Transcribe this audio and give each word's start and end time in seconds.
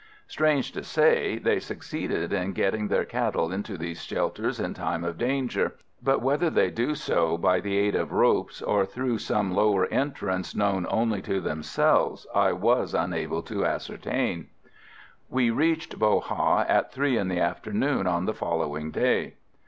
Strange 0.25 0.71
to 0.71 0.81
say, 0.83 1.37
they 1.37 1.59
succeed 1.59 2.09
in 2.09 2.53
getting 2.53 2.87
their 2.87 3.05
cattle 3.05 3.51
into 3.51 3.77
these 3.77 4.03
shelters 4.03 4.59
in 4.59 4.73
time 4.73 5.03
of 5.03 5.15
danger, 5.15 5.75
but 6.01 6.23
whether 6.23 6.49
they 6.49 6.71
do 6.71 6.95
so 6.95 7.37
by 7.37 7.59
the 7.59 7.77
aid 7.77 7.93
of 7.93 8.11
ropes, 8.11 8.63
or 8.63 8.83
through 8.83 9.19
some 9.19 9.53
lower 9.53 9.85
entrance 9.89 10.55
known 10.55 10.87
only 10.89 11.21
to 11.21 11.39
themselves, 11.39 12.25
I 12.33 12.51
was 12.51 12.95
unable 12.95 13.43
to 13.43 13.63
ascertain. 13.63 14.47
We 15.29 15.51
reached 15.51 15.99
Bo 15.99 16.19
Ha 16.19 16.61
at 16.67 16.91
three 16.91 17.15
in 17.19 17.27
the 17.27 17.39
afternoon 17.39 18.07
on 18.07 18.25
the 18.25 18.33
following 18.33 18.89
day. 18.89 19.35